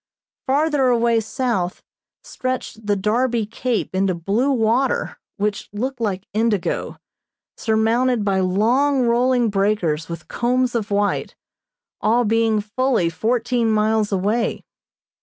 Farther 0.47 0.87
away 0.87 1.19
south 1.19 1.83
stretched 2.23 2.87
the 2.87 2.95
Darby 2.95 3.45
Cape 3.45 3.93
into 3.93 4.15
blue 4.15 4.49
water 4.51 5.19
which 5.37 5.69
looked 5.71 6.01
like 6.01 6.25
indigo, 6.33 6.97
surmounted 7.55 8.25
by 8.25 8.39
long 8.39 9.03
rolling 9.05 9.51
breakers 9.51 10.09
with 10.09 10.27
combs 10.27 10.73
of 10.73 10.89
white, 10.89 11.35
all 12.01 12.23
being 12.25 12.61
fully 12.61 13.11
fourteen 13.11 13.69
miles 13.69 14.11
away. 14.11 14.63